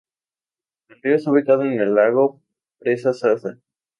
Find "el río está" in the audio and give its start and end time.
0.89-1.29